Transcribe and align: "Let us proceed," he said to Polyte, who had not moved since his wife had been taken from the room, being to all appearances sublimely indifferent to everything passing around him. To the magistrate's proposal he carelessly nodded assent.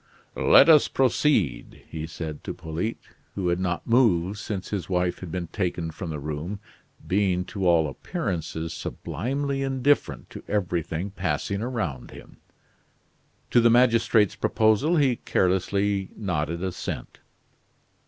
"Let 0.35 0.67
us 0.67 0.87
proceed," 0.87 1.83
he 1.87 2.07
said 2.07 2.43
to 2.45 2.55
Polyte, 2.55 2.97
who 3.35 3.49
had 3.49 3.59
not 3.59 3.85
moved 3.85 4.39
since 4.39 4.69
his 4.71 4.89
wife 4.89 5.19
had 5.19 5.31
been 5.31 5.45
taken 5.49 5.91
from 5.91 6.09
the 6.09 6.17
room, 6.17 6.59
being 7.05 7.45
to 7.45 7.67
all 7.67 7.87
appearances 7.87 8.73
sublimely 8.73 9.61
indifferent 9.61 10.31
to 10.31 10.43
everything 10.47 11.11
passing 11.11 11.61
around 11.61 12.09
him. 12.09 12.37
To 13.51 13.61
the 13.61 13.69
magistrate's 13.69 14.33
proposal 14.35 14.95
he 14.97 15.17
carelessly 15.17 16.09
nodded 16.17 16.63
assent. 16.63 17.19